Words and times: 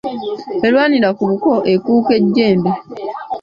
Erwanira 0.65 1.09
ku 1.17 1.23
buko, 1.29 1.51
ekuuka 1.73 2.11
ejjembe. 2.19 2.71